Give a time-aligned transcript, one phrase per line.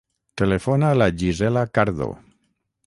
[0.41, 2.11] Telefona a la Gisela Cardo.